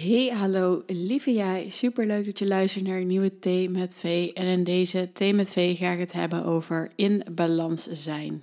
[0.00, 1.68] Hey, hallo, lieve jij.
[1.70, 4.30] Super leuk dat je luistert naar een nieuwe Thee met V.
[4.34, 8.42] En in deze Thee met V ga ik het hebben over in balans zijn.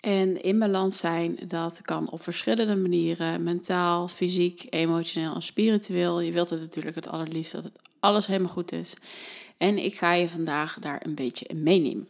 [0.00, 3.42] En in balans zijn, dat kan op verschillende manieren.
[3.42, 6.20] Mentaal, fysiek, emotioneel en spiritueel.
[6.20, 8.94] Je wilt het natuurlijk het allerliefst dat het alles helemaal goed is.
[9.56, 12.08] En ik ga je vandaag daar een beetje meenemen.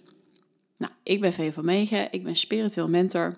[0.76, 3.34] Nou, ik ben V van Megen, ik ben spiritueel mentor.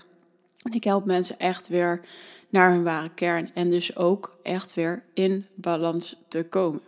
[0.72, 2.00] Ik help mensen echt weer
[2.48, 6.80] naar hun ware kern en dus ook echt weer in balans te komen.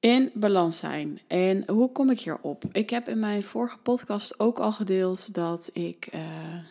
[0.00, 1.20] In balans zijn.
[1.26, 2.64] En hoe kom ik hierop?
[2.72, 6.20] Ik heb in mijn vorige podcast ook al gedeeld dat ik, uh,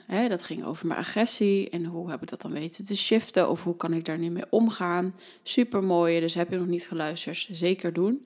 [0.07, 3.49] hè, dat ging over mijn agressie en hoe heb ik dat dan weten te shiften
[3.49, 5.15] of hoe kan ik daar nu mee omgaan.
[5.43, 8.25] Super mooi, dus heb je nog niet geluisterd, zeker doen.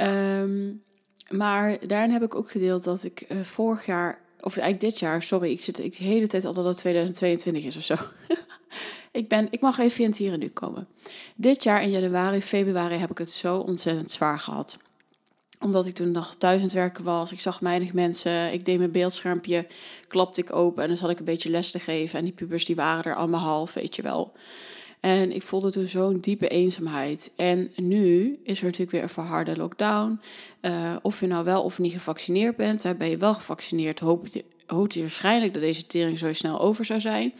[0.00, 0.82] Um,
[1.28, 5.22] maar daarin heb ik ook gedeeld dat ik uh, vorig jaar of eigenlijk dit jaar,
[5.22, 7.96] sorry, ik zit ik de hele tijd al dat het 2022 is of zo.
[9.20, 10.88] ik, ben, ik mag even in het hier en nu komen.
[11.34, 14.78] Dit jaar in januari, februari heb ik het zo ontzettend zwaar gehad
[15.60, 17.32] omdat ik toen nog thuis aan het werken was.
[17.32, 18.52] Ik zag weinig mensen.
[18.52, 19.66] Ik deed mijn beeldschermpje,
[20.08, 22.18] klapte ik open en dan zat ik een beetje les te geven.
[22.18, 24.32] En die pubers die waren er allemaal half, weet je wel.
[25.00, 27.30] En ik voelde toen zo'n diepe eenzaamheid.
[27.36, 30.20] En nu is er natuurlijk weer een verharde lockdown.
[30.60, 32.98] Uh, of je nou wel of niet gevaccineerd bent.
[32.98, 34.44] Ben je wel gevaccineerd, hoop je,
[34.88, 37.32] je waarschijnlijk dat deze tering zo snel over zou zijn.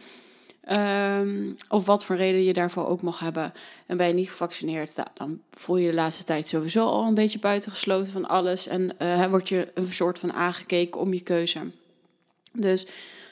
[0.69, 3.53] Um, of wat voor reden je daarvoor ook mag hebben.
[3.85, 7.13] En ben je niet gevaccineerd, nou, dan voel je de laatste tijd sowieso al een
[7.13, 8.67] beetje buitengesloten van alles.
[8.67, 11.59] En uh, word je een soort van aangekeken om je keuze.
[12.53, 12.87] Dus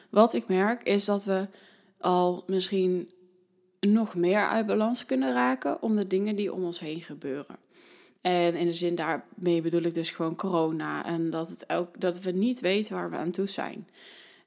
[0.10, 1.48] wat ik merk is dat we
[2.00, 3.10] al misschien
[3.80, 7.58] nog meer uit balans kunnen raken om de dingen die om ons heen gebeuren.
[8.22, 11.06] En in de zin daarmee bedoel ik dus gewoon corona.
[11.06, 13.88] En dat, het ook, dat we niet weten waar we aan toe zijn.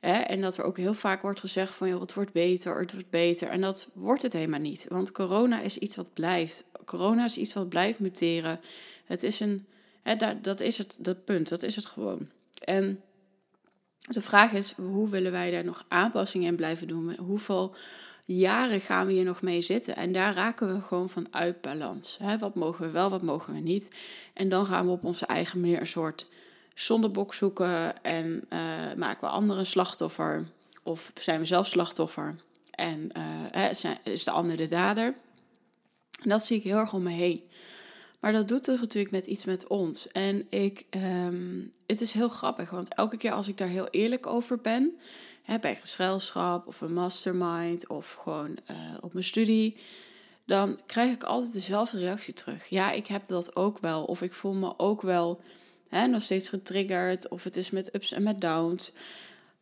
[0.00, 3.10] En dat er ook heel vaak wordt gezegd van joh, het wordt beter, het wordt
[3.10, 3.48] beter.
[3.48, 4.86] En dat wordt het helemaal niet.
[4.88, 6.64] Want corona is iets wat blijft.
[6.84, 8.60] Corona is iets wat blijft muteren.
[9.05, 9.66] Het is een,
[10.03, 12.28] hè, dat, dat is het, dat punt, dat is het gewoon.
[12.64, 13.00] En
[13.98, 17.16] de vraag is, hoe willen wij daar nog aanpassingen in blijven doen?
[17.16, 17.75] Hoeveel
[18.37, 19.97] jaren gaan we hier nog mee zitten.
[19.97, 22.19] En daar raken we gewoon van uit balans.
[22.38, 23.88] Wat mogen we wel, wat mogen we niet.
[24.34, 26.26] En dan gaan we op onze eigen manier een soort
[26.75, 28.03] zondebok zoeken.
[28.03, 28.59] En uh,
[28.97, 30.47] maken we anderen slachtoffer.
[30.82, 32.34] Of zijn we zelf slachtoffer.
[32.71, 33.09] En
[33.54, 33.71] uh,
[34.03, 35.15] is de ander de dader.
[36.22, 37.42] En dat zie ik heel erg om me heen.
[38.22, 40.09] Maar dat doet er natuurlijk met iets met ons.
[40.09, 44.26] En ik, um, het is heel grappig, want elke keer als ik daar heel eerlijk
[44.26, 44.97] over ben,
[45.42, 49.76] hè, bij gezelschap of een mastermind of gewoon uh, op mijn studie,
[50.47, 52.69] dan krijg ik altijd dezelfde reactie terug.
[52.69, 54.04] Ja, ik heb dat ook wel.
[54.04, 55.41] Of ik voel me ook wel
[55.88, 57.28] hè, nog steeds getriggerd.
[57.28, 58.92] Of het is met ups en met downs.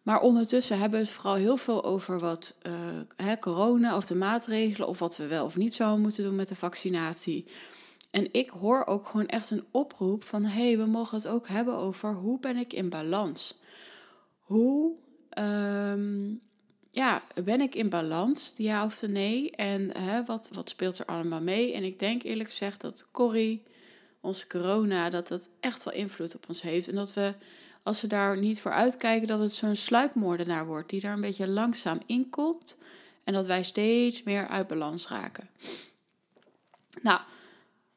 [0.02, 2.72] Maar ondertussen hebben we het vooral heel veel over wat uh,
[3.16, 4.88] hè, corona of de maatregelen.
[4.88, 7.46] Of wat we wel of niet zouden moeten doen met de vaccinatie.
[8.10, 11.48] En ik hoor ook gewoon echt een oproep van: hé, hey, we mogen het ook
[11.48, 13.58] hebben over hoe ben ik in balans?
[14.40, 14.94] Hoe
[15.38, 16.40] um,
[16.90, 19.50] ja, ben ik in balans, ja of nee?
[19.50, 19.92] En
[20.26, 21.72] wat, wat speelt er allemaal mee?
[21.72, 23.62] En ik denk eerlijk gezegd dat Corrie,
[24.20, 26.88] onze corona, dat dat echt wel invloed op ons heeft.
[26.88, 27.34] En dat we,
[27.82, 31.48] als we daar niet voor uitkijken, dat het zo'n sluipmoordenaar wordt die daar een beetje
[31.48, 32.76] langzaam in komt.
[33.24, 35.48] En dat wij steeds meer uit balans raken.
[37.02, 37.20] Nou,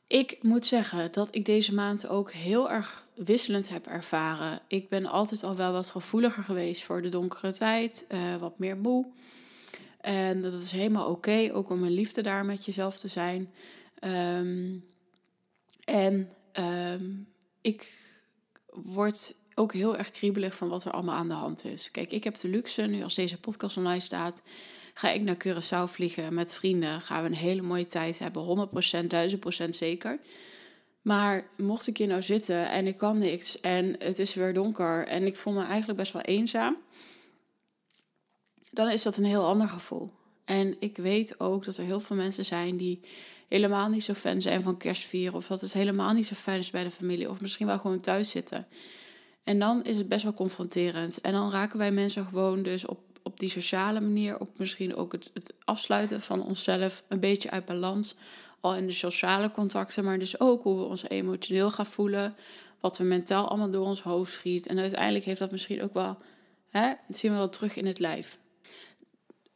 [0.07, 4.59] ik moet zeggen dat ik deze maand ook heel erg wisselend heb ervaren.
[4.67, 8.77] Ik ben altijd al wel wat gevoeliger geweest voor de donkere tijd, uh, wat meer
[8.77, 9.05] moe.
[10.01, 13.53] En dat is helemaal oké, ook om een liefde daar met jezelf te zijn.
[14.37, 14.85] Um,
[15.83, 16.31] en
[16.93, 17.27] um,
[17.61, 18.01] ik
[18.69, 21.91] word ook heel erg kriebelig van wat er allemaal aan de hand is.
[21.91, 24.41] Kijk, ik heb de luxe, nu als deze podcast online staat,
[24.93, 29.65] Ga ik naar Curaçao vliegen met vrienden, gaan we een hele mooie tijd hebben, 100%,
[29.65, 30.19] 1000% zeker.
[31.01, 35.07] Maar mocht ik hier nou zitten en ik kan niks en het is weer donker
[35.07, 36.77] en ik voel me eigenlijk best wel eenzaam,
[38.71, 40.11] dan is dat een heel ander gevoel.
[40.45, 42.99] En ik weet ook dat er heel veel mensen zijn die
[43.47, 45.33] helemaal niet zo fan zijn van kerstvieren.
[45.33, 47.29] Of dat het helemaal niet zo fijn is bij de familie.
[47.29, 48.67] Of misschien wel gewoon thuis zitten.
[49.43, 51.21] En dan is het best wel confronterend.
[51.21, 55.11] En dan raken wij mensen gewoon dus op op die sociale manier, op misschien ook
[55.11, 58.15] het, het afsluiten van onszelf een beetje uit balans.
[58.59, 62.35] Al in de sociale contacten, maar dus ook hoe we ons emotioneel gaan voelen.
[62.79, 64.67] Wat we mentaal allemaal door ons hoofd schiet.
[64.67, 66.17] En uiteindelijk heeft dat misschien ook wel,
[66.69, 68.37] hè, zien we dat terug in het lijf.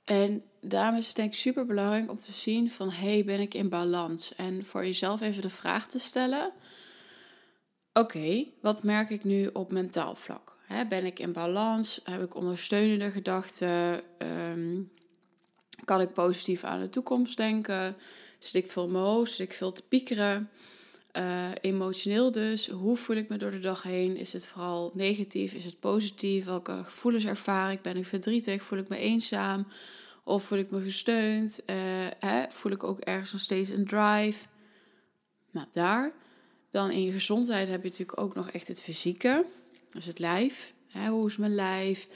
[0.03, 3.53] En daarom is het denk ik super belangrijk om te zien van, hey, ben ik
[3.53, 4.35] in balans?
[4.35, 6.53] En voor jezelf even de vraag te stellen,
[7.93, 10.56] oké, wat merk ik nu op mentaal vlak?
[10.89, 12.01] Ben ik in balans?
[12.03, 14.01] Heb ik ondersteunende gedachten?
[14.17, 14.81] Ehm,
[15.85, 17.95] kan ik positief aan de toekomst denken?
[18.39, 19.31] Zit ik veel hoofd?
[19.31, 20.49] Zit ik veel te piekeren?
[21.17, 24.17] Uh, emotioneel dus, hoe voel ik me door de dag heen?
[24.17, 25.53] Is het vooral negatief?
[25.53, 26.45] Is het positief?
[26.45, 27.81] Welke gevoelens ervaar ik?
[27.81, 28.63] Ben ik verdrietig?
[28.63, 29.67] Voel ik me eenzaam?
[30.23, 31.61] Of voel ik me gesteund?
[32.19, 32.43] Hè?
[32.49, 34.45] Voel ik ook ergens nog steeds een drive?
[35.51, 36.11] Nou, daar.
[36.71, 39.45] Dan in je gezondheid heb je natuurlijk ook nog echt het fysieke.
[39.89, 40.73] Dus het lijf.
[40.87, 41.09] Hè?
[41.09, 42.07] Hoe is mijn lijf?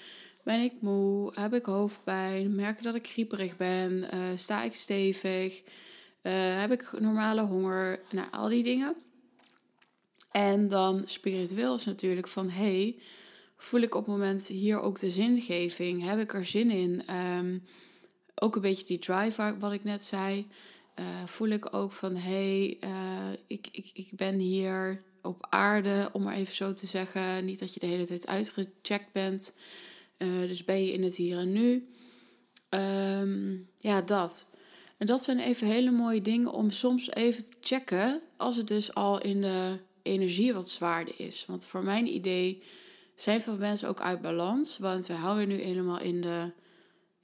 [0.43, 1.31] Ben ik moe?
[1.35, 2.55] Heb ik hoofdpijn?
[2.55, 4.07] Merk ik dat ik grieperig ben?
[4.13, 5.61] Uh, sta ik stevig?
[6.23, 8.01] Uh, heb ik normale honger?
[8.11, 8.95] Nou, al die dingen.
[10.31, 12.95] En dan spiritueel is natuurlijk van, hey,
[13.57, 16.03] voel ik op het moment hier ook de zingeving?
[16.03, 17.15] Heb ik er zin in?
[17.15, 17.63] Um,
[18.35, 20.47] ook een beetje die drive wat ik net zei.
[20.99, 22.79] Uh, voel ik ook van, hey,
[23.47, 27.45] ik, ik, ik ben hier op aarde, om maar even zo te zeggen.
[27.45, 29.53] Niet dat je de hele tijd uitgecheckt bent.
[30.17, 31.87] dus ben je in het hier en nu.
[32.69, 34.45] Um, ja, dat.
[34.97, 38.93] En dat zijn even hele mooie dingen om soms even te checken als het dus
[38.93, 41.45] al in de energie wat zwaarder is.
[41.47, 42.63] Want voor mijn idee
[43.15, 46.53] zijn veel mensen ook uit balans, want we hangen nu helemaal in de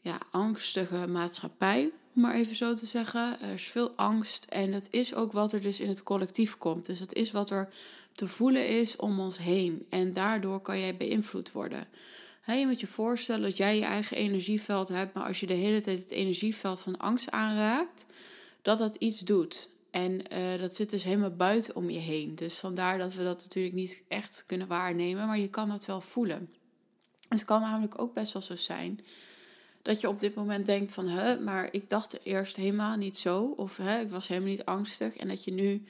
[0.02, 3.42] ja, angstige maatschappij, om maar even zo te zeggen.
[3.42, 6.86] Er is veel angst en dat is ook wat er dus in het collectief komt.
[6.86, 7.69] Dus dat is wat er
[8.14, 9.86] te voelen is om ons heen.
[9.90, 11.88] En daardoor kan jij beïnvloed worden
[12.56, 15.81] je moet je voorstellen dat jij je eigen energieveld hebt, maar als je de hele
[15.81, 18.06] tijd het energieveld van angst aanraakt,
[18.62, 19.69] dat dat iets doet.
[19.92, 22.36] En uh, dat zit dus helemaal buiten om je heen.
[22.36, 26.02] Dus vandaar dat we dat natuurlijk niet echt kunnen waarnemen, maar je kan dat wel
[26.02, 26.54] voelen.
[27.30, 29.00] Het kan namelijk ook best wel zo zijn
[29.88, 33.54] dat je op dit moment denkt van, hè, maar ik dacht eerst helemaal niet zo,
[33.57, 35.84] of hè, ik was helemaal niet angstig, en dat je nu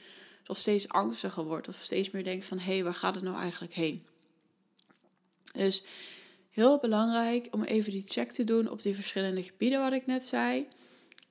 [0.46, 3.36] nog steeds angstiger wordt, of steeds meer denkt van, hé, hey, waar gaat het nou
[3.36, 4.06] eigenlijk heen?
[5.52, 5.84] Dus
[6.50, 10.24] heel belangrijk om even die check te doen op die verschillende gebieden wat ik net
[10.24, 10.66] zei.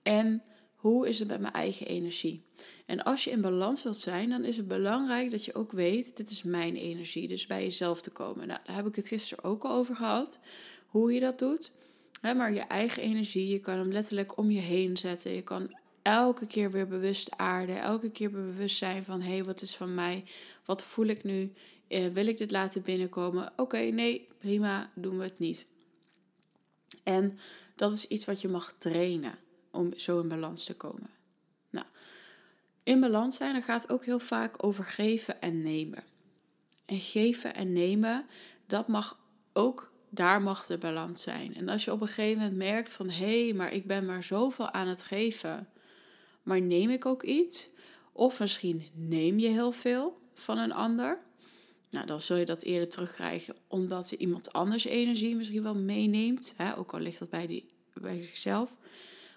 [0.03, 0.43] En
[0.75, 2.45] hoe is het met mijn eigen energie?
[2.85, 6.17] En als je in balans wilt zijn, dan is het belangrijk dat je ook weet,
[6.17, 7.27] dit is mijn energie.
[7.27, 8.47] Dus bij jezelf te komen.
[8.47, 10.39] Nou, daar heb ik het gisteren ook al over gehad.
[10.87, 11.71] Hoe je dat doet.
[12.21, 15.33] Maar je eigen energie, je kan hem letterlijk om je heen zetten.
[15.33, 17.81] Je kan elke keer weer bewust aarden.
[17.81, 20.23] Elke keer bewust zijn van, hé, hey, wat is van mij?
[20.65, 21.53] Wat voel ik nu?
[21.87, 23.53] Uh, wil ik dit laten binnenkomen?
[23.55, 25.65] Oké, nee, prima, doen we het niet.
[27.03, 27.39] En
[27.75, 29.35] dat is iets wat je mag trainen
[29.71, 31.09] om zo in balans te komen.
[31.69, 31.85] Nou,
[32.83, 36.03] in balans zijn, dan gaat ook heel vaak over geven en nemen.
[36.85, 38.25] En geven en nemen,
[38.65, 39.19] dat mag
[39.53, 41.55] ook, daar mag de balans zijn.
[41.55, 44.23] En als je op een gegeven moment merkt van, hé, hey, maar ik ben maar
[44.23, 45.67] zoveel aan het geven,
[46.43, 47.69] maar neem ik ook iets?
[48.11, 51.25] Of misschien neem je heel veel van een ander,
[51.89, 56.53] nou, dan zul je dat eerder terugkrijgen omdat je iemand anders energie misschien wel meeneemt.
[56.57, 56.77] Hè?
[56.77, 58.77] Ook al ligt dat bij, die, bij zichzelf.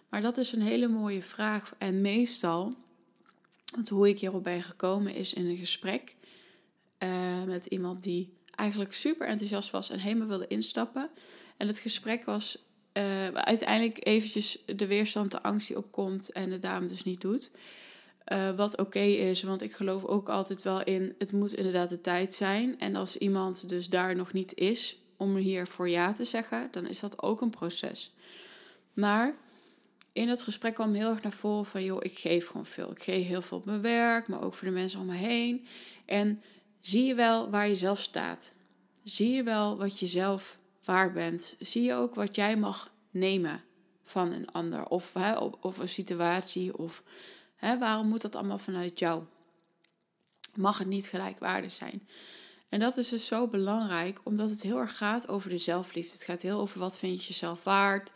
[0.08, 1.74] Maar dat is een hele mooie vraag.
[1.78, 2.74] En meestal,
[3.74, 6.16] want hoe ik hierop ben gekomen is in een gesprek
[6.98, 11.10] uh, met iemand die eigenlijk super enthousiast was en helemaal wilde instappen.
[11.56, 16.58] En het gesprek was uh, uiteindelijk eventjes de weerstand, de angst die opkomt en de
[16.58, 17.50] dame dus niet doet.
[18.32, 22.00] Uh, wat oké is, want ik geloof ook altijd wel in, het moet inderdaad de
[22.00, 22.78] tijd zijn.
[22.78, 26.86] En als iemand dus daar nog niet is om hier voor ja te zeggen, dan
[26.86, 28.14] is dat ook een proces.
[28.92, 29.34] Maar
[30.12, 32.90] in het gesprek kwam heel erg naar voren van, joh, ik geef gewoon veel.
[32.90, 35.66] Ik geef heel veel op mijn werk, maar ook voor de mensen om me heen.
[36.04, 36.42] En
[36.80, 38.52] zie je wel waar je zelf staat?
[39.04, 41.56] Zie je wel wat je zelf waar bent?
[41.58, 43.64] Zie je ook wat jij mag nemen
[44.04, 44.86] van een ander?
[44.86, 47.02] Of, hè, of een situatie of
[47.60, 49.22] Hè, waarom moet dat allemaal vanuit jou?
[50.54, 52.08] Mag het niet gelijkwaardig zijn?
[52.68, 56.12] En dat is dus zo belangrijk, omdat het heel erg gaat over de zelfliefde.
[56.12, 58.12] Het gaat heel over wat vind je jezelf waard.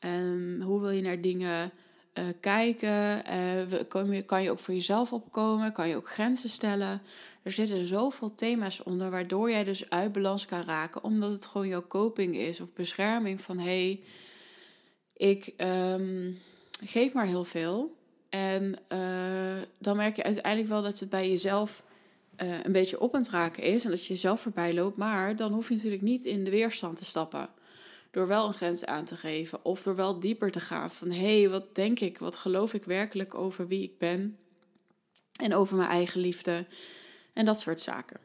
[0.00, 1.72] Um, hoe wil je naar dingen
[2.14, 3.22] uh, kijken?
[3.32, 5.72] Uh, kan, je, kan je ook voor jezelf opkomen?
[5.72, 7.02] Kan je ook grenzen stellen?
[7.42, 11.68] Er zitten zoveel thema's onder, waardoor jij dus uit balans kan raken, omdat het gewoon
[11.68, 14.00] jouw coping is of bescherming van hé, hey,
[15.16, 16.38] ik um,
[16.84, 17.96] geef maar heel veel.
[18.28, 21.82] En uh, dan merk je uiteindelijk wel dat het bij jezelf
[22.42, 24.96] uh, een beetje op aan het raken is en dat je jezelf voorbij loopt.
[24.96, 27.48] Maar dan hoef je natuurlijk niet in de weerstand te stappen.
[28.10, 31.40] Door wel een grens aan te geven of door wel dieper te gaan van hé,
[31.40, 34.38] hey, wat denk ik, wat geloof ik werkelijk over wie ik ben
[35.40, 36.66] en over mijn eigen liefde
[37.38, 38.20] en dat soort zaken.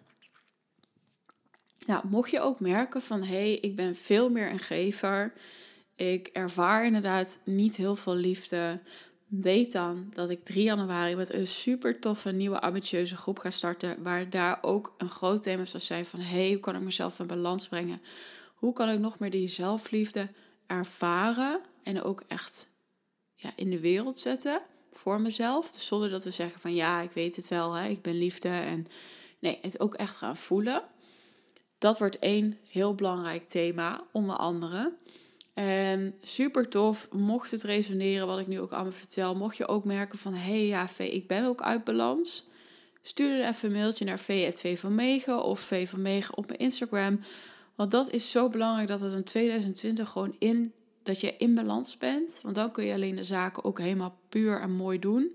[1.86, 5.34] Nou, mocht je ook merken van hé, hey, ik ben veel meer een gever.
[5.96, 8.82] Ik ervaar inderdaad niet heel veel liefde
[9.28, 14.04] weet dan dat ik 3 januari met een super toffe nieuwe ambitieuze groep ga starten.
[14.04, 17.28] Waar daar ook een groot thema zal zijn van hey, hoe kan ik mezelf in
[17.28, 18.02] balans brengen?
[18.56, 20.32] Hoe kan ik nog meer die zelfliefde
[20.68, 22.68] ervaren en ook echt
[23.36, 24.62] ja, in de wereld zetten?
[24.98, 25.72] Voor mezelf.
[25.72, 28.50] Dus zonder dat we zeggen van ja, ik weet het wel, hè, ik ben liefde.
[28.50, 28.88] En
[29.40, 30.84] nee, het ook echt gaan voelen.
[31.78, 34.94] Dat wordt één heel belangrijk thema, onder andere.
[35.54, 39.36] En super tof, mocht het resoneren wat ik nu ook allemaal vertel.
[39.36, 42.50] Mocht je ook merken van, hé hey, ja, V, ik ben ook uit balans.
[43.02, 46.60] Stuur dan even een mailtje naar v van Megen of V van Megen op mijn
[46.60, 47.20] Instagram.
[47.76, 51.98] Want dat is zo belangrijk dat het in 2020 gewoon in, dat je in balans
[51.98, 52.40] bent.
[52.42, 55.32] Want dan kun je alleen de zaken ook helemaal puur en mooi doen.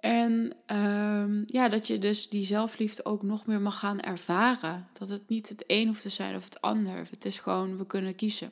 [0.00, 4.88] En um, ja, dat je dus die zelfliefde ook nog meer mag gaan ervaren.
[4.92, 7.06] Dat het niet het een hoeft te zijn of het ander.
[7.10, 8.50] Het is gewoon, we kunnen kiezen.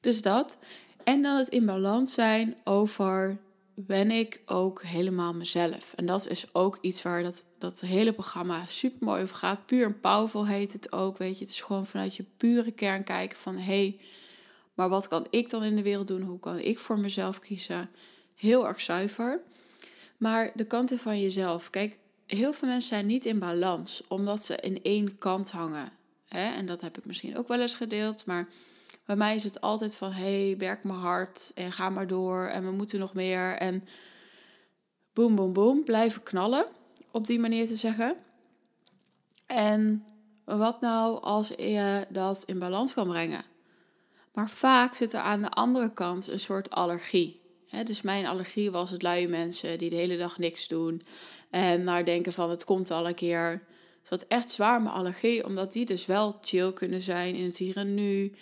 [0.00, 0.58] Dus dat.
[1.04, 3.38] En dan het in balans zijn over
[3.80, 5.92] ben ik ook helemaal mezelf.
[5.96, 9.66] En dat is ook iets waar dat, dat hele programma super mooi over gaat.
[9.66, 11.18] Puur en powerful heet het ook.
[11.18, 14.00] Weet je, het is gewoon vanuit je pure kern kijken van hé, hey,
[14.74, 16.22] maar wat kan ik dan in de wereld doen?
[16.22, 17.90] Hoe kan ik voor mezelf kiezen?
[18.34, 19.40] Heel erg zuiver.
[20.16, 21.70] Maar de kanten van jezelf.
[21.70, 25.92] Kijk, heel veel mensen zijn niet in balans omdat ze in één kant hangen.
[26.24, 26.54] Hè?
[26.54, 28.26] En dat heb ik misschien ook wel eens gedeeld.
[28.26, 28.48] Maar
[29.08, 32.64] bij mij is het altijd van, hey, werk maar hard en ga maar door en
[32.64, 33.56] we moeten nog meer.
[33.56, 33.84] En
[35.12, 36.66] boem, boem, boem, blijven knallen,
[37.10, 38.16] op die manier te zeggen.
[39.46, 40.04] En
[40.44, 43.42] wat nou als je dat in balans kan brengen?
[44.32, 47.40] Maar vaak zit er aan de andere kant een soort allergie.
[47.84, 51.02] dus mijn allergie was het luie mensen die de hele dag niks doen.
[51.50, 53.62] En maar denken van het komt wel een keer.
[54.08, 57.76] Dat echt zwaar mijn allergie, omdat die dus wel chill kunnen zijn in het hier
[57.76, 58.32] en nu.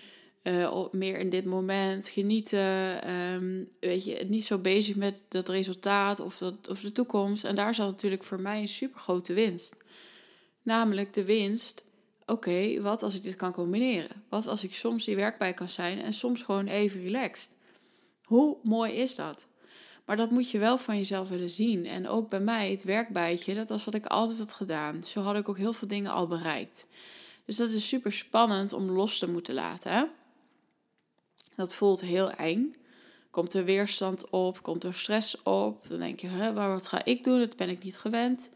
[0.47, 3.11] Uh, meer in dit moment genieten.
[3.11, 7.45] Um, weet je, niet zo bezig met dat resultaat of, dat, of de toekomst.
[7.45, 9.77] En daar zat natuurlijk voor mij een super grote winst.
[10.63, 11.83] Namelijk de winst.
[12.27, 14.25] Oké, wat als ik dit kan combineren?
[14.29, 17.51] Wat als ik soms die werkbij kan zijn en soms gewoon even relaxed?
[18.25, 19.47] Hoe mooi is dat?
[20.05, 21.87] Maar dat moet je wel van jezelf willen zien.
[21.87, 25.05] En ook bij mij, het werkbijtje, dat was wat ik altijd had gedaan.
[25.05, 26.87] Zo had ik ook heel veel dingen al bereikt.
[27.45, 29.93] Dus dat is super spannend om los te moeten laten.
[29.93, 30.05] Hè?
[31.57, 32.75] Dat voelt heel eng.
[33.31, 35.89] Komt er weerstand op, komt er stress op.
[35.89, 37.39] Dan denk je, wat ga ik doen?
[37.39, 38.51] Dat ben ik niet gewend.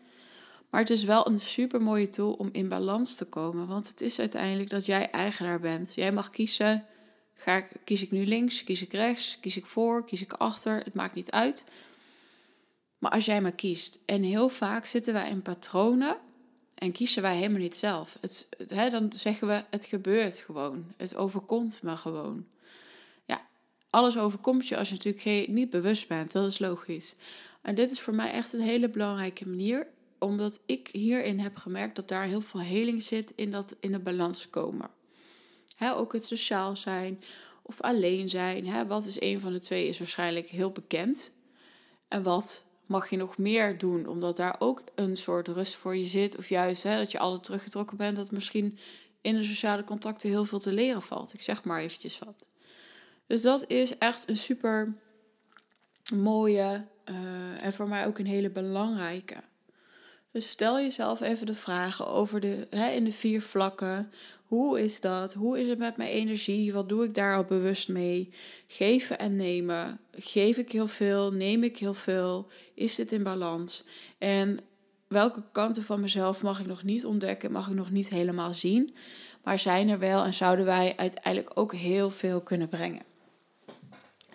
[0.71, 3.67] Maar het is wel een super mooie tool om in balans te komen.
[3.67, 5.95] Want het is uiteindelijk dat jij eigenaar bent.
[5.95, 6.87] Jij mag kiezen.
[7.35, 10.77] Ga ik, kies ik nu links, kies ik rechts, kies ik voor, kies ik achter.
[10.77, 11.65] Het maakt niet uit.
[12.99, 13.99] Maar als jij maar kiest.
[14.05, 16.17] En heel vaak zitten wij in patronen
[16.75, 18.19] en kiezen wij helemaal niet zelf.
[18.21, 20.85] Het, hè, dan zeggen we, het gebeurt gewoon.
[20.97, 22.47] Het overkomt me gewoon
[23.91, 26.33] alles overkomt je als je natuurlijk niet bewust bent.
[26.33, 27.15] Dat is logisch.
[27.63, 29.87] En dit is voor mij echt een hele belangrijke manier,
[30.19, 34.01] omdat ik hierin heb gemerkt dat daar heel veel heling zit in dat in de
[34.01, 34.91] balans komen.
[35.95, 37.23] ook het sociaal zijn
[37.63, 38.87] of alleen zijn.
[38.87, 41.33] wat is een van de twee is waarschijnlijk heel bekend.
[42.09, 46.05] En wat mag je nog meer doen, omdat daar ook een soort rust voor je
[46.05, 46.37] zit.
[46.37, 48.79] Of juist dat je altijd teruggetrokken bent, dat misschien
[49.21, 51.35] in de sociale contacten heel veel te leren valt.
[51.35, 52.47] Ik zeg maar eventjes wat.
[53.31, 54.95] Dus dat is echt een super
[56.15, 59.37] mooie uh, en voor mij ook een hele belangrijke.
[60.33, 64.13] Dus stel jezelf even de vragen over de, hè, in de vier vlakken.
[64.45, 65.33] Hoe is dat?
[65.33, 66.73] Hoe is het met mijn energie?
[66.73, 68.31] Wat doe ik daar al bewust mee?
[68.67, 70.01] Geven en nemen.
[70.13, 71.33] Geef ik heel veel?
[71.33, 72.47] Neem ik heel veel?
[72.75, 73.85] Is dit in balans?
[74.19, 74.61] En
[75.09, 77.53] welke kanten van mezelf mag ik nog niet ontdekken?
[77.53, 78.95] Mag ik nog niet helemaal zien?
[79.43, 83.10] Maar zijn er wel en zouden wij uiteindelijk ook heel veel kunnen brengen?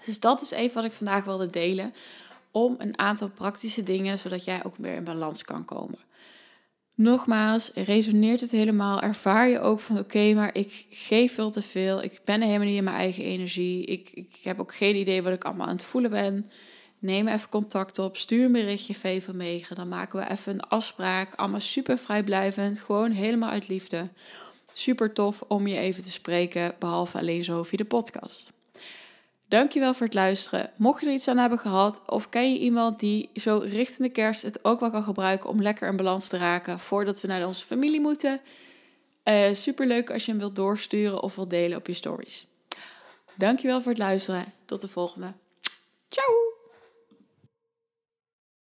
[0.05, 1.93] Dus dat is even wat ik vandaag wilde delen.
[2.51, 5.99] Om een aantal praktische dingen, zodat jij ook meer in balans kan komen.
[6.95, 9.01] Nogmaals, resoneert het helemaal?
[9.01, 12.03] Ervaar je ook van oké, maar ik geef veel te veel.
[12.03, 13.85] Ik ben helemaal niet in mijn eigen energie.
[13.85, 16.49] Ik, ik heb ook geen idee wat ik allemaal aan het voelen ben.
[16.99, 18.17] Neem even contact op.
[18.17, 19.75] Stuur een berichtje Megen.
[19.75, 21.35] Dan maken we even een afspraak.
[21.35, 22.79] Allemaal super vrijblijvend.
[22.79, 24.09] Gewoon helemaal uit liefde.
[24.73, 26.75] Super tof om je even te spreken.
[26.79, 28.53] Behalve alleen zo via de podcast.
[29.47, 30.71] Dankjewel voor het luisteren.
[30.77, 34.13] Mocht je er iets aan hebben gehad, of ken je iemand die zo richting de
[34.13, 37.47] kerst het ook wel kan gebruiken om lekker in balans te raken voordat we naar
[37.47, 38.41] onze familie moeten?
[39.23, 42.47] Uh, eh, Super leuk als je hem wilt doorsturen of wilt delen op je stories.
[43.37, 44.45] Dankjewel voor het luisteren.
[44.65, 45.33] Tot de volgende.
[46.09, 46.54] Ciao!